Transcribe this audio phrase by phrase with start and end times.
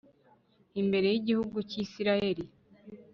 [0.81, 2.39] imbere y'igihugu cy'israel